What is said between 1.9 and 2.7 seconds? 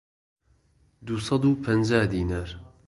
دینار